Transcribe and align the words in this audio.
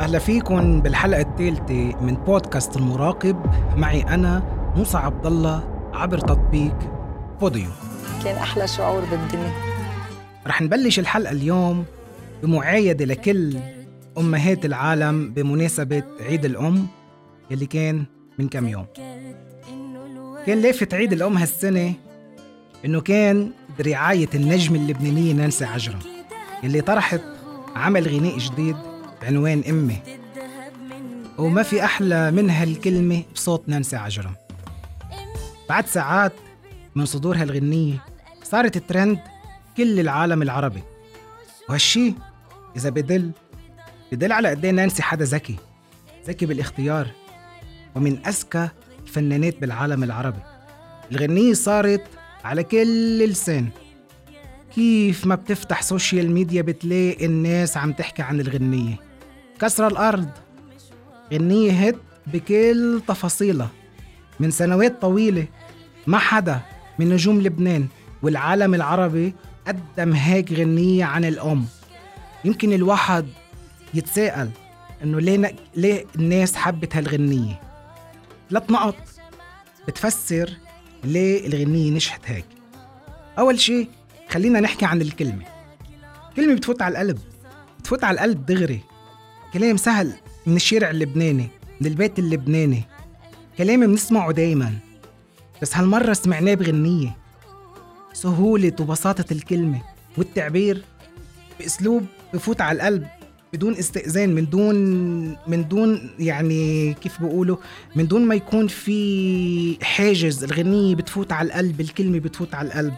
أهلا 0.00 0.18
فيكم 0.18 0.80
بالحلقة 0.80 1.20
الثالثة 1.20 2.02
من 2.02 2.14
بودكاست 2.14 2.76
المراقب. 2.76 3.36
معي 3.76 4.02
أنا 4.02 4.42
موسى 4.76 4.98
عبد 4.98 5.26
الله 5.26 5.90
عبر 5.94 6.18
تطبيق 6.18 6.76
فوديو. 7.40 7.68
كان 8.24 8.36
أحلى 8.36 8.66
شعور 8.66 9.00
بالدنيا 9.00 9.52
رح 10.46 10.62
نبلش 10.62 10.98
الحلقة 10.98 11.32
اليوم 11.32 11.84
بمعايدة 12.42 13.04
لكل 13.04 13.56
أمهات 14.18 14.64
العالم 14.64 15.32
بمناسبة 15.32 16.02
عيد 16.20 16.44
الأم 16.44 16.86
يلي 17.50 17.66
كان 17.66 18.04
من 18.38 18.48
كم 18.48 18.68
يوم. 18.68 18.86
كان 20.46 20.58
لافت 20.62 20.94
عيد 20.94 21.12
الأم 21.12 21.38
هالسنة؟ 21.38 21.94
إنه 22.84 23.00
كان 23.00 23.50
برعاية 23.78 24.28
النجم 24.34 24.74
اللبنانية 24.74 25.32
نانسي 25.32 25.64
عجرم 25.64 25.98
يلي 26.62 26.80
طرحت 26.80 27.20
عمل 27.76 28.08
غناء 28.08 28.38
جديد 28.38 28.76
بعنوان 29.22 29.62
أمي. 29.68 29.98
وما 31.38 31.62
في 31.62 31.84
أحلى 31.84 32.30
من 32.30 32.50
هالكلمة 32.50 33.22
بصوت 33.34 33.68
نانسي 33.68 33.96
عجرم. 33.96 34.34
بعد 35.68 35.86
ساعات 35.86 36.32
من 36.94 37.06
صدور 37.06 37.36
هالغنية 37.36 38.04
صارت 38.42 38.78
ترند 38.78 39.18
كل 39.76 40.00
العالم 40.00 40.42
العربي. 40.42 40.82
وهالشي 41.68 42.14
إذا 42.76 42.90
بدل 42.90 43.30
بدل 44.12 44.32
على 44.32 44.48
قد 44.48 44.66
نانسي 44.66 45.02
حدا 45.02 45.24
ذكي 45.24 45.56
ذكي 46.26 46.46
بالإختيار. 46.46 47.10
ومن 47.94 48.26
أذكى 48.26 48.68
الفنانات 49.06 49.60
بالعالم 49.60 50.04
العربي. 50.04 50.40
الغنية 51.12 51.52
صارت 51.52 52.02
على 52.44 52.62
كل 52.62 53.18
لسان. 53.18 53.68
كيف 54.74 55.26
ما 55.26 55.34
بتفتح 55.34 55.82
social 55.82 56.30
media 56.30 56.62
بتلاقي 56.62 57.26
الناس 57.26 57.76
عم 57.76 57.92
تحكي 57.92 58.22
عن 58.22 58.40
الغنية. 58.40 58.96
كسر 59.60 59.86
الأرض. 59.86 60.28
غنية 61.32 61.72
hit 61.72 61.96
بكل 62.26 63.02
تفاصيلها. 63.08 63.70
من 64.40 64.50
سنوات 64.50 65.02
طويلة 65.02 65.46
ما 66.06 66.18
حدا 66.18 66.60
من 66.98 67.08
نجوم 67.08 67.40
لبنان 67.40 67.86
والعالم 68.22 68.74
العربي 68.74 69.34
قدم 69.66 70.12
هيك 70.12 70.52
غنية 70.52 71.04
عن 71.04 71.24
الأم. 71.24 71.64
يمكن 72.44 72.72
الواحد 72.72 73.26
يتساءل 73.94 74.50
إنه 75.02 75.20
ليه. 75.20 75.56
ليه 75.76 76.04
الناس 76.16 76.56
حبت 76.56 76.96
هالغنية. 76.96 77.63
ثلاث 78.50 78.70
نقط 78.70 78.96
بتفسر 79.88 80.56
ليه 81.04 81.46
الغنية 81.46 81.90
نجحت 81.90 82.20
هيك. 82.24 82.46
أول 83.38 83.60
شيء 83.60 83.88
خلينا 84.28 84.60
نحكي 84.60 84.84
عن 84.84 85.00
الكلمة. 85.00 85.44
كلمة 86.36 86.54
بتفوت 86.54 86.82
على 86.82 86.92
القلب 86.92 87.18
بتفوت 87.78 88.04
على 88.04 88.14
القلب 88.14 88.46
دغري. 88.46 88.80
كلام 89.52 89.76
سهل 89.76 90.12
من 90.46 90.56
الشارع 90.56 90.90
اللبناني 90.90 91.48
من 91.80 91.86
البيت 91.86 92.18
اللبناني. 92.18 92.82
كلام 93.58 93.86
بنسمعه 93.86 94.32
دايما. 94.32 94.78
بس 95.62 95.76
هالمرة 95.76 96.12
سمعناه 96.12 96.54
بغنية. 96.54 97.16
سهولة 98.12 98.72
وبساطة 98.80 99.32
الكلمة 99.32 99.82
والتعبير 100.18 100.84
بأسلوب 101.58 102.06
بفوت 102.34 102.60
على 102.60 102.76
القلب. 102.76 103.06
بدون 103.54 103.74
استئذان 103.74 104.34
من 104.34 104.50
دون 104.50 104.76
من 105.48 105.68
دون 105.68 106.10
يعني 106.18 106.94
كيف 106.94 107.22
بيقولوا؟ 107.22 107.56
من 107.96 108.06
دون 108.06 108.26
ما 108.26 108.34
يكون 108.34 108.68
في 108.68 109.84
حاجز 109.84 110.44
الغنية 110.44 110.94
بتفوت 110.94 111.32
على 111.32 111.46
القلب 111.46 111.80
الكلمة 111.80 112.18
بتفوت 112.18 112.54
على 112.54 112.68
القلب. 112.68 112.94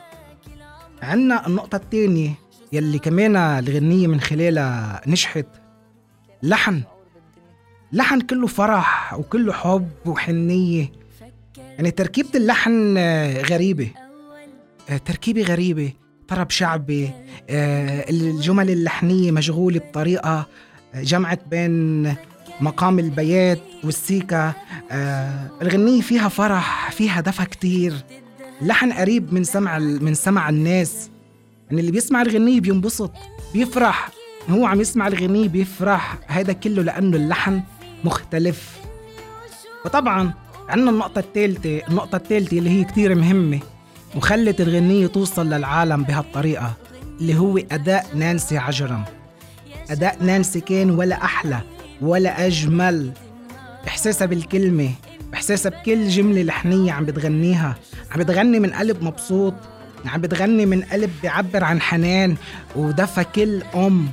عنا 1.02 1.46
النقطة 1.46 1.76
الثانية 1.76 2.34
يلي 2.72 2.98
كمان 2.98 3.36
الغنية 3.36 4.06
من 4.06 4.20
خلالها 4.20 5.00
نجحت. 5.06 5.46
لحن. 6.42 6.82
لحن 7.92 8.20
كله 8.20 8.46
فرح 8.46 9.14
وكله 9.14 9.52
حب 9.52 9.88
وحنية. 10.06 10.92
يعني 11.56 11.90
تركيبة 11.90 12.30
اللحن 12.34 12.98
غريبة. 13.50 13.90
تركيبة 15.04 15.42
غريبة. 15.42 15.92
طرب 16.28 16.50
شعبي 16.50 17.10
الجمل 17.50 18.70
اللحنية 18.70 19.30
مشغولة 19.30 19.78
بطريقة 19.78 20.46
جمعت 20.94 21.40
بين 21.50 22.02
مقام 22.60 22.98
البيات 22.98 23.60
والسيكا 23.84 24.52
الغنية 25.62 26.00
فيها 26.00 26.28
فرح 26.28 26.90
فيها 26.90 27.20
دفى 27.20 27.44
كتير. 27.44 27.94
اللحن 28.62 28.92
قريب 28.92 29.34
من 29.34 29.44
سمع 29.44 29.78
من 29.78 30.14
سمع 30.14 30.48
الناس. 30.48 31.10
يعني 31.70 31.80
اللي 31.80 31.92
بيسمع 31.92 32.22
الغنية 32.22 32.60
بينبسط 32.60 33.12
بيفرح. 33.54 34.10
هو 34.50 34.66
عم 34.66 34.80
يسمع 34.80 35.06
الغنية 35.06 35.48
بيفرح. 35.48 36.18
هذا 36.26 36.52
كله 36.52 36.82
لأنه 36.82 37.16
اللحن 37.16 37.62
مختلف. 38.04 38.76
وطبعا 39.84 40.32
عندنا 40.68 40.90
النقطة 40.90 41.18
الثالثة 41.18 41.88
النقطة 41.88 42.16
الثالثة 42.16 42.58
اللي 42.58 42.70
هي 42.70 42.84
كتير 42.84 43.14
مهمة. 43.14 43.60
وخلت 44.16 44.60
الغنية 44.60 45.06
توصل 45.06 45.46
للعالم 45.46 46.02
بهالطريقة 46.02 46.72
اللي 47.20 47.38
هو 47.38 47.58
أداء 47.58 48.06
نانسي 48.14 48.58
عجرم. 48.58 49.04
أداء 49.90 50.16
نانسي 50.20 50.60
كان 50.60 50.90
ولا 50.90 51.24
أحلى 51.24 51.60
ولا 52.00 52.46
أجمل. 52.46 53.12
إحساسها 53.88 54.26
بالكلمة 54.26 54.90
إحساسها 55.34 55.70
بكل 55.70 56.08
جملة 56.08 56.42
لحنية 56.42 56.92
عم 56.92 57.04
بتغنيها. 57.04 57.76
عم 58.10 58.20
بتغني 58.20 58.60
من 58.60 58.70
قلب 58.72 59.02
مبسوط 59.02 59.54
عم 60.06 60.20
بتغني 60.20 60.66
من 60.66 60.82
قلب 60.82 61.10
بيعبر 61.22 61.64
عن 61.64 61.80
حنان 61.80 62.36
ودفى 62.76 63.24
كل 63.24 63.62
أم. 63.74 64.08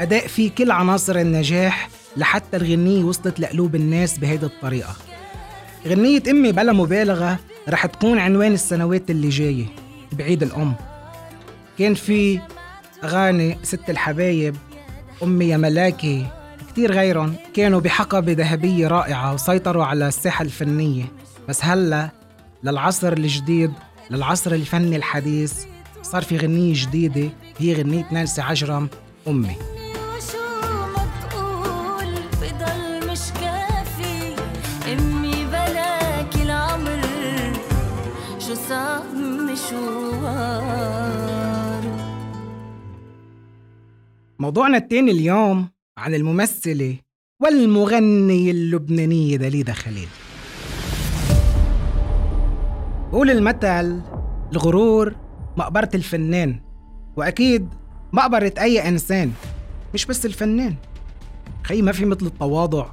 أداء 0.00 0.26
فيه 0.26 0.50
كل 0.50 0.70
عناصر 0.70 1.16
النجاح 1.16 1.88
لحتى 2.16 2.56
الغنية 2.56 3.04
وصلت 3.04 3.40
لقلوب 3.40 3.74
الناس 3.74 4.18
بهيدي 4.18 4.46
الطريقة. 4.46 4.96
غنية 5.86 6.22
أمي 6.30 6.52
بلا 6.52 6.72
مبالغة 6.72 7.38
رح 7.68 7.86
تكون 7.86 8.18
عنوان 8.18 8.52
السنوات 8.52 9.10
اللي 9.10 9.28
جاية 9.28 9.66
بعيد 10.12 10.42
الأم. 10.42 10.74
كان 11.78 11.94
في 11.94 12.40
أغاني 13.04 13.58
ست 13.62 13.90
الحبايب 13.90 14.56
أمي 15.22 15.48
يا 15.48 15.56
ملاكي 15.56 16.26
كتير 16.68 16.92
غيرهم 16.92 17.34
كانوا 17.54 17.80
بحقبة 17.80 18.32
ذهبية 18.32 18.88
رائعة 18.88 19.34
وسيطروا 19.34 19.84
على 19.84 20.08
الساحة 20.08 20.42
الفنية. 20.42 21.04
بس 21.48 21.64
هلأ 21.64 22.10
للعصر 22.64 23.12
الجديد 23.12 23.72
للعصر 24.10 24.52
الفني 24.52 24.96
الحديث 24.96 25.54
صار 26.02 26.22
في 26.22 26.36
غنية 26.36 26.72
جديدة 26.76 27.30
هي 27.58 27.74
غنية 27.74 28.06
نانسي 28.12 28.40
عجرم 28.40 28.88
أمي. 29.28 29.56
موضوعنا 44.50 44.76
التاني 44.76 45.10
اليوم 45.10 45.68
عن 45.98 46.14
الممثلة 46.14 46.96
والمغنية 47.42 48.50
اللبنانية 48.50 49.36
دليدا 49.36 49.72
خليل. 49.72 50.08
بقول 53.10 53.30
المثل 53.30 54.00
الغرور 54.52 55.14
مقبرة 55.56 55.90
الفنان 55.94 56.60
وأكيد 57.16 57.68
مقبرة 58.12 58.52
أي 58.58 58.88
إنسان 58.88 59.32
مش 59.94 60.06
بس 60.06 60.26
الفنان. 60.26 60.74
خي 61.64 61.82
ما 61.82 61.92
في 61.92 62.04
مثل 62.04 62.26
التواضع 62.26 62.86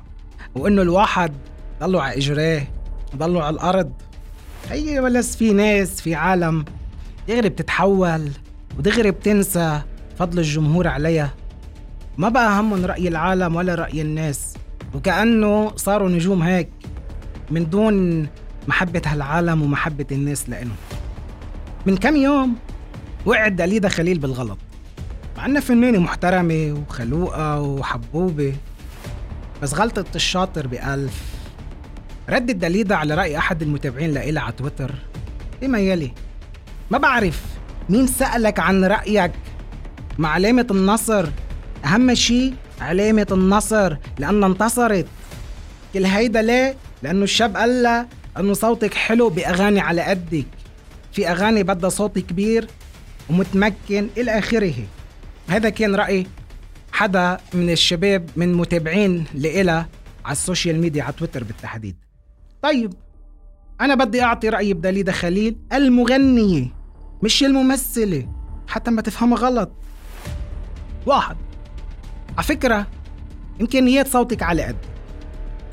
وإنه 0.55 0.81
الواحد 0.81 1.33
ضلوا 1.79 2.01
على 2.01 2.17
إجراه 2.17 2.63
ضلوا 3.15 3.43
على 3.43 3.53
الأرض. 3.53 3.91
هي 4.69 5.01
بلس 5.01 5.35
في 5.35 5.53
ناس 5.53 6.01
في 6.01 6.15
عالم 6.15 6.65
دغري 7.27 7.49
بتتحول 7.49 8.29
ودغري 8.77 9.11
بتنسى 9.11 9.81
فضل 10.17 10.39
الجمهور 10.39 10.87
عليها. 10.87 11.33
ما 12.17 12.29
بقى 12.29 12.59
همهم 12.59 12.85
رأي 12.85 13.07
العالم 13.07 13.55
ولا 13.55 13.75
رأي 13.75 14.01
الناس 14.01 14.53
وكأنه 14.93 15.71
صاروا 15.75 16.09
نجوم 16.09 16.43
هيك 16.43 16.69
من 17.51 17.69
دون 17.69 18.27
محبة 18.67 19.01
هالعالم 19.05 19.61
ومحبة 19.61 20.05
الناس 20.11 20.49
لإلهم. 20.49 20.75
من 21.85 21.97
كم 21.97 22.15
يوم 22.15 22.55
وقعت 23.25 23.51
دليدا 23.51 23.89
خليل 23.89 24.19
بالغلط. 24.19 24.57
مع 25.37 25.45
إنها 25.45 25.61
فنانة 25.61 25.99
محترمة 25.99 26.83
وخلوقة 26.89 27.61
وحبوبة 27.61 28.53
بس 29.61 29.73
غلطة 29.73 30.05
الشاطر 30.15 30.67
بألف. 30.67 31.23
ردت 32.29 32.55
دليدا 32.55 32.95
على 32.95 33.15
رأي 33.15 33.37
أحد 33.37 33.61
المتابعين 33.61 34.11
لإلها 34.11 34.43
على 34.43 34.53
تويتر. 34.53 34.95
بما 35.61 35.79
يلي؟ 35.79 36.11
ما 36.91 36.97
بعرف 36.97 37.43
مين 37.89 38.07
سألك 38.07 38.59
عن 38.59 38.85
رأيك 38.85 39.31
مع 40.17 40.29
علامة 40.29 40.67
النصر؟ 40.71 41.29
أهم 41.85 42.13
شي 42.13 42.53
علامة 42.81 43.27
النصر 43.31 43.97
لأنها 44.19 44.47
انتصرت. 44.49 45.05
كل 45.93 46.05
هيدا 46.05 46.41
ليه؟ 46.41 46.75
لأنه 47.03 47.23
الشاب 47.23 47.57
قال 47.57 47.83
لها 47.83 48.07
إنه 48.39 48.53
صوتك 48.53 48.93
حلو 48.93 49.29
بأغاني 49.29 49.79
على 49.79 50.01
قدك. 50.01 50.45
في 51.11 51.29
أغاني 51.29 51.63
بدها 51.63 51.89
صوت 51.89 52.19
كبير 52.19 52.67
ومتمكن 53.29 54.07
إلى 54.17 54.37
آخره. 54.39 54.73
هذا 55.47 55.69
كان 55.69 55.95
رأي 55.95 56.27
حدا 56.91 57.37
من 57.53 57.69
الشباب 57.69 58.29
من 58.35 58.53
متابعين 58.53 59.25
لإلها 59.33 59.89
على 60.25 60.31
ال 60.31 60.38
social 60.38 60.81
media 60.81 61.03
على 61.03 61.13
تويتر 61.13 61.43
بالتحديد. 61.43 61.95
طيب 62.61 62.93
أنا 63.81 63.95
بدي 63.95 64.21
أعطي 64.21 64.49
رأيي 64.49 64.73
بداليدا 64.73 65.11
خليل 65.11 65.57
المغنية 65.73 66.73
مش 67.23 67.43
الممثلة 67.43 68.29
حتى 68.67 68.91
ما 68.91 69.01
تفهمها 69.01 69.37
غلط. 69.37 69.71
واحد. 71.05 71.37
على 72.37 72.45
فكرة 72.45 72.87
إمكانيات 73.61 74.07
صوتك 74.07 74.43
على 74.43 74.63
قد 74.63 74.75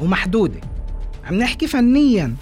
ومحدودة. 0.00 0.61
عم 1.25 1.34
نحكي 1.34 1.66
فنيا. 1.66 2.34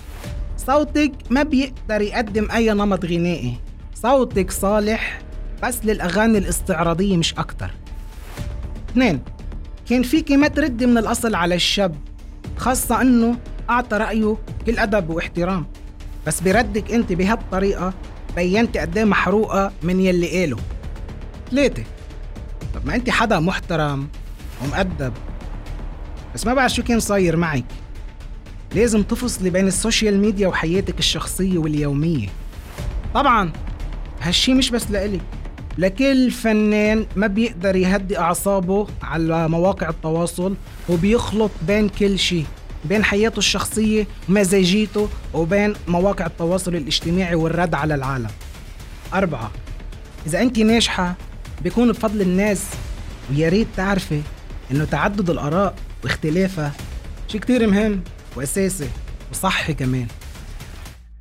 صوتك 0.57 1.13
ما 1.31 1.43
بيقدر 1.43 2.01
يقدم 2.01 2.51
أي 2.51 2.71
نمط 2.71 3.05
غنائي. 3.05 3.55
صوتك 3.95 4.51
صالح 4.51 5.21
بس 5.63 5.85
للأغاني 5.85 6.39
الاستعراضية 6.39 7.17
مش 7.17 7.35
أكتر. 7.35 7.71
اثنين 8.91 9.21
كان 9.91 10.03
فيكي 10.03 10.37
ما 10.37 10.49
تردي 10.49 10.87
من 10.87 10.99
الأصل 10.99 11.35
على 11.35 11.55
الشاب 11.55 11.95
خاصة 12.57 13.01
أنه 13.01 13.39
أعطى 13.71 13.97
رأيه 13.97 14.37
بكل 14.67 14.79
أدب 14.79 15.11
واحترام. 15.11 15.67
بس 16.27 16.41
بردك 16.41 16.93
أنت 16.93 17.13
بهالطريقة 17.13 17.95
بينتي 18.37 18.79
قد 18.79 18.99
إيه 18.99 19.05
محروقة 19.05 19.73
من 19.83 20.01
يلي 20.01 20.41
قاله. 20.41 20.59
ثلاثة 21.51 21.83
طب 22.75 22.87
ما 22.87 22.95
أنت 22.95 23.11
حدا 23.11 23.41
محترم 23.41 24.09
ومؤدب. 24.63 25.13
بس 26.35 26.47
ما 26.47 26.55
بعرف 26.55 26.73
شو 26.73 26.83
كان 26.83 27.01
صاير 27.01 27.37
معك. 27.37 27.65
لازم 28.75 29.03
تفصلي 29.03 29.51
بين 29.51 29.67
ال 29.67 29.74
social 29.74 30.21
media 30.21 30.49
وحياتك 30.49 30.99
الشخصية 30.99 31.59
واليومية. 31.59 32.29
طبعا 33.15 33.53
هالشي 34.21 34.55
مش 34.55 34.71
بس 34.71 34.91
لإلي. 34.91 35.21
لكل 35.79 36.31
فنان 36.31 37.07
ما 37.17 37.27
بيقدر 37.27 37.77
يهدي 37.77 38.19
أعصابه 38.19 38.87
على 39.03 39.49
مواقع 39.49 39.89
التواصل 39.89 40.55
وبيخلط 40.89 41.51
بين 41.67 41.89
كل 41.89 42.19
شيء 42.19 42.47
بين 42.85 43.05
حياته 43.05 43.39
الشخصية 43.39 44.07
ومزاجيته 44.29 45.09
وبين 45.35 45.75
مواقع 45.89 46.27
التواصل 46.27 46.75
الاجتماعي 46.75 47.35
والرد 47.35 47.75
على 47.75 47.95
العالم. 47.95 48.31
أربعة 49.15 49.51
إذا 50.27 50.43
أنت 50.43 50.59
ناجحة 50.59 51.15
بيكون 51.63 51.93
بفضل 51.93 52.21
الناس 52.21 52.71
ويا 53.31 53.49
ريت 53.49 53.67
تعرفي 53.77 54.23
إنه 54.71 54.85
تعدد 54.85 55.31
الآراء 55.31 55.75
واختلافها 56.05 56.73
شيء 57.29 57.41
كتير 57.41 57.67
مهم 57.67 58.03
وأساسي 58.37 58.89
وصحي 59.31 59.75
كمان. 59.75 60.07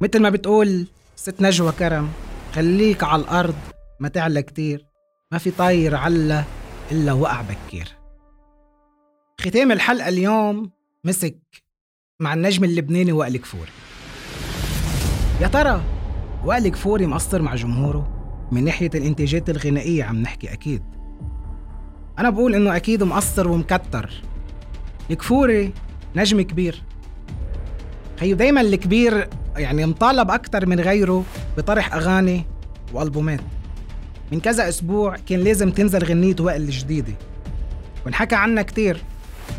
مثل 0.02 0.20
ما 0.20 0.30
بتقول 0.30 0.88
ست 1.16 1.42
نجوى 1.42 1.72
كرم 1.72 2.10
خليك 2.54 3.04
على 3.04 3.22
الأرض 3.22 3.56
ما 4.00 4.10
تعلى 4.10 4.42
كتير 4.42 4.86
ما 5.32 5.38
في 5.38 5.52
طاير 5.52 5.96
على 5.96 6.44
إلا 6.92 7.14
وقع 7.14 7.42
بكير. 7.42 7.88
ختام 9.42 9.72
الحلقة 9.72 10.08
اليوم 10.08 10.72
مسك 11.04 11.40
مع 12.20 12.34
النجم 12.34 12.64
اللبناني 12.64 13.12
وائل 13.12 13.38
كفوري. 13.38 13.72
يا 15.42 15.48
ترى 15.48 15.82
وائل 16.46 16.68
كفوري 16.68 17.06
مقصر 17.08 17.42
مع 17.42 17.56
جمهوره؟ 17.56 18.21
من 18.52 18.64
ناحية 18.64 18.90
الإنتاجات 18.96 19.50
الغنائية 19.50 20.04
عم 20.04 20.22
نحكي 20.22 20.54
أكيد. 20.54 20.84
أنا 22.20 22.30
بقول 22.30 22.56
إنه 22.56 22.76
أكيد 22.76 23.04
مقصر 23.04 23.48
ومكتر. 23.48 24.14
الكفوري 25.12 25.74
نجم 26.16 26.42
كبير. 26.42 26.84
خيو 28.20 28.36
دايما 28.36 28.62
الكبير 28.62 29.30
يعني 29.58 29.86
مطالب 29.86 30.32
أكتر 30.32 30.66
من 30.66 30.80
غيره 30.80 31.24
بطرح 31.58 31.94
أغاني 31.94 32.46
وألبومات. 32.94 33.42
من 34.32 34.40
كذا 34.40 34.70
أسبوع 34.70 35.16
كان 35.16 35.40
لازم 35.40 35.72
تنزل 35.72 36.04
غنية 36.04 36.36
وائل 36.40 36.62
الجديدة. 36.62 37.14
ونحكى 38.06 38.36
عنها 38.36 38.64
كتير 38.64 39.02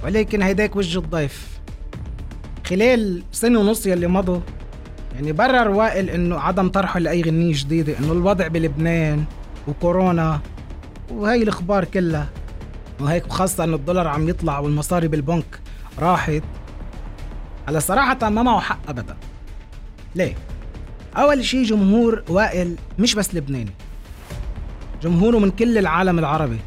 ولكن 0.04 0.42
هيداك 0.42 0.76
وجه 0.76 0.98
الضيف. 0.98 1.60
خلال 2.66 3.22
سنة 3.32 3.58
ونص 3.58 3.86
يلي 3.86 4.06
مضوا 4.06 4.40
يعني 5.14 5.32
برر 5.32 5.68
وائل 5.68 6.10
إنه 6.10 6.38
عدم 6.38 6.68
طرحه 6.68 6.98
لأي 7.00 7.22
غنية 7.22 7.52
جديدة 7.54 7.98
إنه 7.98 8.12
الوضع 8.12 8.48
بلبنان 8.48 9.24
وكورونا 9.68 10.40
وهي 11.10 11.42
الأخبار 11.42 11.84
كلها. 11.84 12.28
وهيك 13.00 13.32
خاصة 13.32 13.64
إنه 13.64 13.76
الدولار 13.76 14.08
عم 14.08 14.28
يطلع 14.28 14.58
والمصاري 14.58 15.08
بالبنك 15.08 15.60
راحت. 15.98 16.42
على 17.68 17.80
صراحة 17.80 18.28
ما 18.28 18.42
معه 18.42 18.60
حق 18.60 18.88
ابدا. 18.88 19.16
ليه؟ 20.14 20.34
أول 21.16 21.44
شيء 21.44 21.64
جمهور 21.64 22.22
وائل 22.28 22.76
مش 22.98 23.14
بس 23.14 23.34
لبناني 23.34 23.70
جمهوره 25.02 25.38
من 25.38 25.50
كل 25.50 25.78
العالم 25.78 26.18
العربي 26.18 26.58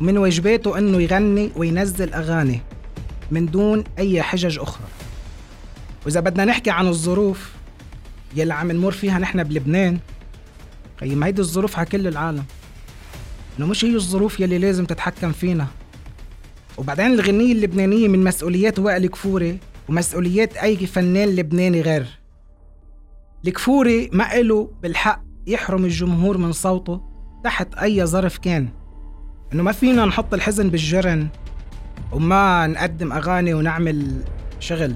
ومن 0.00 0.18
واجباته 0.18 0.78
إنه 0.78 1.02
يغني 1.02 1.50
وينزل 1.56 2.12
أغاني 2.14 2.60
من 3.30 3.46
دون 3.46 3.84
أي 3.98 4.22
حجج 4.22 4.58
أخرى. 4.58 4.86
وإذا 6.06 6.20
بدنا 6.20 6.44
نحكي 6.44 6.70
عن 6.70 6.86
الظروف 6.86 7.57
يلي 8.36 8.54
عم 8.54 8.72
نمر 8.72 8.92
فيها 8.92 9.18
نحن 9.18 9.42
بلبنان. 9.42 9.98
خي 11.00 11.14
ما 11.14 11.26
هيدي 11.26 11.40
الظروف 11.40 11.78
على 11.78 11.86
كل 11.86 12.06
العالم. 12.06 12.44
إنه 13.58 13.66
مش 13.66 13.84
هي 13.84 13.94
الظروف 13.94 14.40
يلي 14.40 14.58
لازم 14.58 14.84
تتحكم 14.84 15.32
فينا. 15.32 15.66
وبعدين 16.78 17.06
الغنية 17.06 17.52
اللبنانية 17.52 18.08
من 18.08 18.24
مسؤوليات 18.24 18.78
وائل 18.78 19.06
كفوري 19.06 19.58
ومسؤوليات 19.88 20.56
أي 20.56 20.76
فنان 20.76 21.28
لبناني 21.28 21.80
غير. 21.80 22.06
الكفوري 23.46 24.10
ما 24.12 24.36
إله 24.40 24.70
بالحق 24.82 25.22
يحرم 25.46 25.84
الجمهور 25.84 26.38
من 26.38 26.52
صوته 26.52 27.00
تحت 27.44 27.74
أي 27.74 28.06
ظرف 28.06 28.38
كان. 28.38 28.68
إنه 29.52 29.62
ما 29.62 29.72
فينا 29.72 30.04
نحط 30.04 30.34
الحزن 30.34 30.68
بالجرن 30.68 31.28
وما 32.12 32.66
نقدم 32.66 33.12
أغاني 33.12 33.54
ونعمل 33.54 34.24
شغل. 34.60 34.94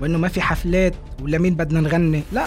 وإنه 0.00 0.18
ما 0.18 0.28
في 0.28 0.40
حفلات 0.40 0.94
ولا 1.22 1.38
مين 1.38 1.54
بدنا 1.54 1.80
نغني. 1.80 2.22
لا 2.32 2.46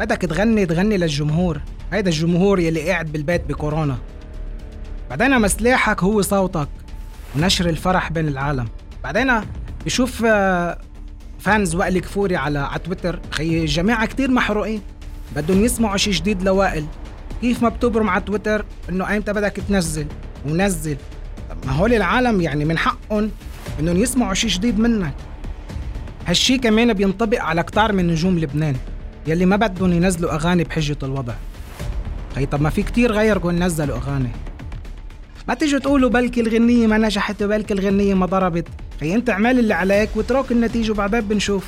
بدك 0.00 0.16
تغني 0.16 0.66
تغني 0.66 0.96
للجمهور. 0.96 1.60
هيدا 1.92 2.10
الجمهور 2.10 2.60
يلي 2.60 2.90
قاعد 2.90 3.12
بالبيت 3.12 3.48
بكورونا. 3.48 3.98
بعدين 5.10 5.40
مسلاحك 5.40 6.02
هو 6.02 6.22
صوتك 6.22 6.68
ونشر 7.36 7.68
الفرح 7.68 8.10
بين 8.10 8.28
العالم. 8.28 8.68
بعدين 9.04 9.32
بشوف 9.84 10.16
فانز 11.38 11.74
آه، 11.74 11.78
وائل 11.78 11.98
كفوري 11.98 12.36
على 12.36 12.58
على 12.58 12.78
تويتر. 12.78 13.20
خي 13.30 13.60
الجماعة 13.60 14.06
كتير 14.06 14.30
محروقين. 14.30 14.80
بدهم 15.36 15.64
يسمعوا 15.64 15.96
شي 15.96 16.10
جديد 16.10 16.42
لوائل. 16.42 16.86
كيف 17.40 17.62
ما 17.62 17.68
بتبرم 17.68 18.10
على 18.10 18.20
تويتر 18.20 18.64
إنه 18.88 19.08
ايمتى 19.08 19.32
بدك 19.32 19.60
تنزل 19.68 20.06
ونزل 20.46 20.96
ما 21.66 21.72
هول 21.72 21.94
العالم 21.94 22.40
يعني 22.40 22.64
من 22.64 22.78
حقهم 22.78 23.30
إنهم 23.80 23.96
يسمعوا 23.96 24.34
شيء 24.34 24.50
جديد 24.50 24.78
منك. 24.78 25.14
هالشي 26.26 26.58
كمان 26.58 26.92
بينطبق 26.92 27.42
على 27.42 27.62
كتار 27.62 27.92
من 27.92 28.06
نجوم 28.06 28.38
لبنان 28.38 28.76
يلي 29.26 29.46
ما 29.46 29.56
بدهم 29.56 29.92
ينزلوا 29.92 30.34
أغاني 30.34 30.64
بحجة 30.64 30.96
الوضع. 31.02 31.34
خي 32.34 32.46
طب 32.46 32.62
ما 32.62 32.70
في 32.70 32.82
كتير 32.82 33.12
غيركم 33.12 33.62
نزلوا 33.62 33.96
أغاني. 33.96 34.30
ما 35.48 35.54
تيجوا 35.54 35.80
تقولوا 35.80 36.10
بلكي 36.10 36.40
الغنية 36.40 36.86
ما 36.86 36.98
نجحت 36.98 37.42
وبلكي 37.42 37.74
الغنية 37.74 38.14
ما 38.14 38.26
ضربت. 38.26 38.68
خي 39.00 39.14
انت 39.14 39.30
اعمل 39.30 39.58
اللي 39.58 39.74
عليك 39.74 40.08
واترك 40.14 40.52
النتيجة 40.52 40.90
وبعدين 40.90 41.20
بنشوف. 41.20 41.64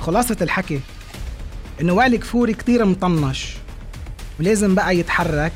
خلاصة 0.00 0.36
الحكي 0.42 0.80
إنه 1.80 1.92
وائل 1.92 2.16
كفوري 2.16 2.54
كتير 2.54 2.84
مطنش 2.84 3.54
ولازم 4.40 4.74
بقى 4.74 4.96
يتحرك 4.96 5.52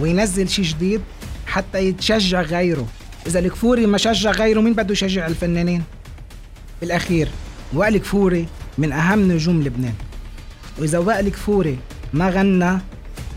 وينزل 0.00 0.48
شي 0.48 0.62
جديد 0.62 1.00
حتى 1.46 1.78
يتشجع 1.78 2.42
غيره. 2.42 2.86
إذا 3.26 3.38
الكفوري 3.38 3.86
ما 3.86 3.98
شجع 3.98 4.30
غيره 4.30 4.60
مين 4.60 4.74
بده 4.74 4.92
يشجع 4.92 5.26
الفنانين؟ 5.26 5.82
بالأخير 6.80 7.28
وائل 7.72 7.98
كفوري 7.98 8.46
من 8.78 8.92
أهم 8.92 9.32
نجوم 9.32 9.62
لبنان. 9.62 9.94
وإذا 10.78 10.98
وائل 10.98 11.28
كفوري 11.28 11.78
ما 12.12 12.30
غنى 12.30 12.78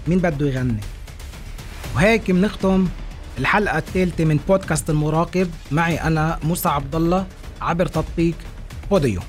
مين 0.07 0.19
بده 0.19 0.47
يغني؟ 0.47 0.79
وهيك 1.95 2.31
بنختم 2.31 2.87
الحلقة 3.37 3.77
الثالثة 3.77 4.25
من 4.25 4.39
بودكاست 4.47 4.89
المراقب. 4.89 5.49
معي 5.71 6.01
أنا 6.01 6.39
موسى 6.43 6.69
عبد 6.69 6.95
الله 6.95 7.25
عبر 7.61 7.85
تطبيق 7.85 8.35
بوديو. 8.89 9.21